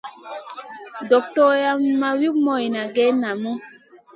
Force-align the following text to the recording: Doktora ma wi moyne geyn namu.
Doktora 1.11 1.69
ma 1.99 2.09
wi 2.19 2.29
moyne 2.43 2.81
geyn 2.95 3.15
namu. 3.21 3.53